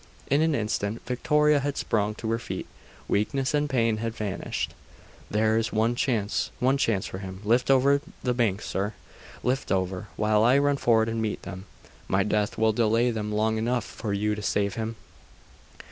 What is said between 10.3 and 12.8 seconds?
I run forward and meet them. My death will